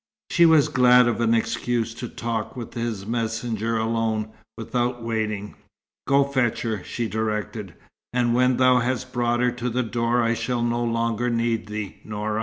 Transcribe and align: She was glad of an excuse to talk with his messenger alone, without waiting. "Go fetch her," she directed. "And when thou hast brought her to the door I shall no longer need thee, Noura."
She 0.31 0.47
was 0.47 0.67
glad 0.67 1.07
of 1.07 1.21
an 1.21 1.35
excuse 1.35 1.93
to 1.93 2.09
talk 2.09 2.55
with 2.55 2.73
his 2.73 3.05
messenger 3.05 3.77
alone, 3.77 4.29
without 4.57 5.03
waiting. 5.03 5.53
"Go 6.07 6.23
fetch 6.23 6.63
her," 6.63 6.83
she 6.83 7.07
directed. 7.07 7.75
"And 8.11 8.33
when 8.33 8.57
thou 8.57 8.79
hast 8.79 9.13
brought 9.13 9.41
her 9.41 9.51
to 9.51 9.69
the 9.69 9.83
door 9.83 10.23
I 10.23 10.33
shall 10.33 10.63
no 10.63 10.83
longer 10.83 11.29
need 11.29 11.67
thee, 11.67 11.97
Noura." 12.03 12.39